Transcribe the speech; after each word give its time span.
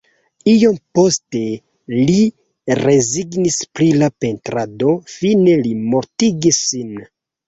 Iom 0.51 0.77
poste 0.99 1.41
li 2.07 2.15
rezignis 2.79 3.57
pri 3.79 3.89
la 3.97 4.09
pentrado, 4.25 4.95
fine 5.17 5.55
li 5.67 5.75
mortigis 5.93 6.61
sin. 6.71 6.91